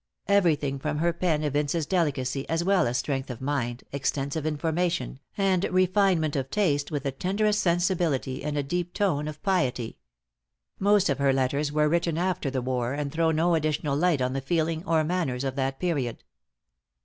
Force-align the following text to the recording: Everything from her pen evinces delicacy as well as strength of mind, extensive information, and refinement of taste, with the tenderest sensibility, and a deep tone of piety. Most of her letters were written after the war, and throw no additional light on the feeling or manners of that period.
Everything 0.27 0.79
from 0.79 0.97
her 0.97 1.13
pen 1.13 1.43
evinces 1.43 1.85
delicacy 1.85 2.49
as 2.49 2.63
well 2.63 2.87
as 2.87 2.97
strength 2.97 3.29
of 3.29 3.39
mind, 3.39 3.83
extensive 3.91 4.47
information, 4.47 5.19
and 5.37 5.63
refinement 5.65 6.35
of 6.35 6.49
taste, 6.49 6.89
with 6.89 7.03
the 7.03 7.11
tenderest 7.11 7.59
sensibility, 7.59 8.43
and 8.43 8.57
a 8.57 8.63
deep 8.63 8.95
tone 8.95 9.27
of 9.27 9.43
piety. 9.43 9.99
Most 10.79 11.07
of 11.07 11.19
her 11.19 11.31
letters 11.31 11.71
were 11.71 11.87
written 11.87 12.17
after 12.17 12.49
the 12.49 12.63
war, 12.63 12.93
and 12.95 13.11
throw 13.11 13.29
no 13.29 13.53
additional 13.53 13.95
light 13.95 14.23
on 14.23 14.33
the 14.33 14.41
feeling 14.41 14.83
or 14.87 15.03
manners 15.03 15.43
of 15.43 15.55
that 15.55 15.79
period. 15.79 16.23